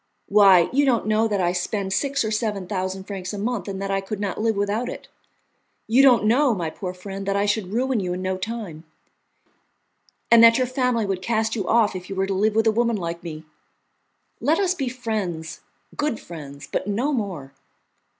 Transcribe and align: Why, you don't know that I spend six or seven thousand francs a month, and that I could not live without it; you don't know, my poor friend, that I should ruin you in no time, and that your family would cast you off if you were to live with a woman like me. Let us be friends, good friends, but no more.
Why, 0.29 0.67
you 0.73 0.83
don't 0.83 1.05
know 1.05 1.27
that 1.27 1.39
I 1.39 1.51
spend 1.51 1.93
six 1.93 2.25
or 2.25 2.31
seven 2.31 2.65
thousand 2.65 3.03
francs 3.03 3.33
a 3.35 3.37
month, 3.37 3.67
and 3.67 3.79
that 3.79 3.91
I 3.91 4.01
could 4.01 4.19
not 4.19 4.41
live 4.41 4.55
without 4.57 4.89
it; 4.89 5.07
you 5.85 6.01
don't 6.01 6.25
know, 6.25 6.55
my 6.55 6.71
poor 6.71 6.91
friend, 6.91 7.23
that 7.27 7.35
I 7.35 7.45
should 7.45 7.71
ruin 7.71 7.99
you 7.99 8.13
in 8.13 8.21
no 8.23 8.35
time, 8.37 8.83
and 10.31 10.43
that 10.43 10.57
your 10.57 10.65
family 10.65 11.05
would 11.05 11.21
cast 11.21 11.55
you 11.55 11.67
off 11.67 11.95
if 11.95 12.09
you 12.09 12.15
were 12.15 12.25
to 12.25 12.33
live 12.33 12.55
with 12.55 12.65
a 12.65 12.71
woman 12.71 12.97
like 12.97 13.21
me. 13.21 13.43
Let 14.39 14.57
us 14.59 14.73
be 14.73 14.89
friends, 14.89 15.59
good 15.95 16.19
friends, 16.19 16.65
but 16.67 16.87
no 16.87 17.13
more. 17.13 17.53